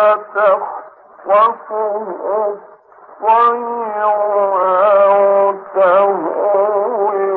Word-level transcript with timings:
فتخطفه 0.00 1.96
الطير 3.20 4.02
أو 4.02 5.52
تهوي 5.74 7.30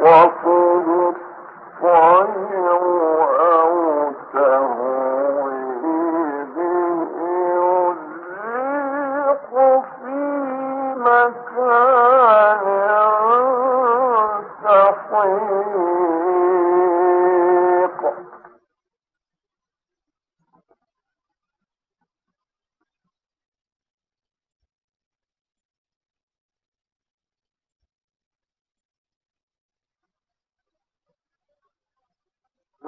فتخطفه 0.00 1.14
الطير 1.82 2.79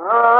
Oh. 0.04 0.31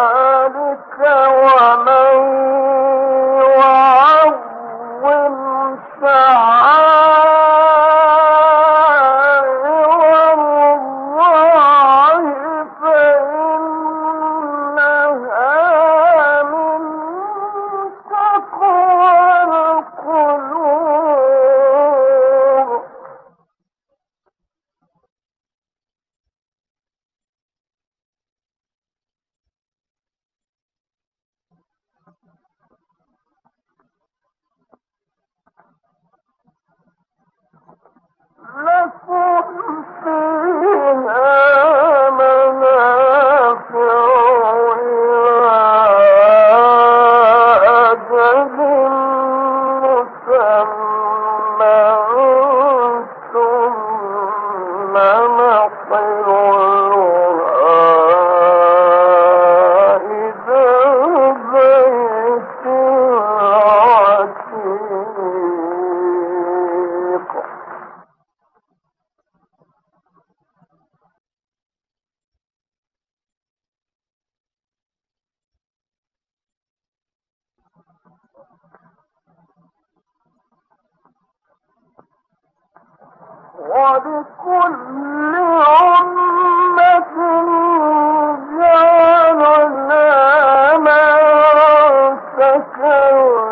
so 92.53 93.52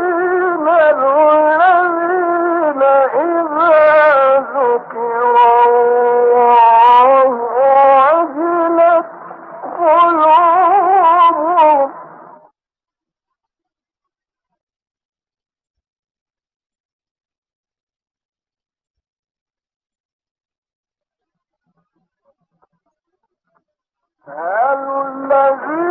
هل 24.27 24.83
الذي 25.07 25.90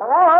Hello? 0.00 0.39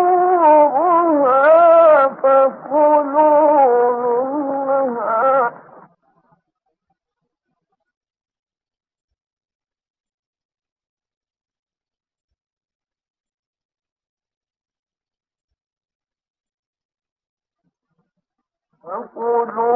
Não, 18.91 19.09
não. 19.15 19.70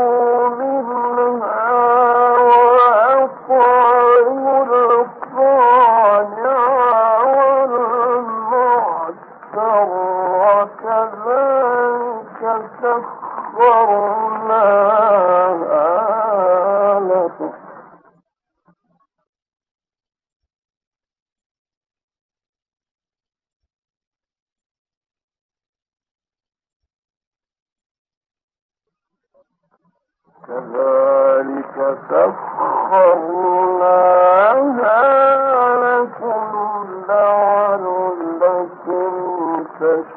كذلك 30.47 31.75
سخرناها 33.75 35.75
لكم 35.75 36.85
لعلكم 37.09 39.11
تشكرون. 39.79 40.14